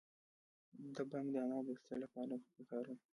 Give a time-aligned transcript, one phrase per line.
[0.95, 2.99] د بنګ دانه د څه لپاره وکاروم؟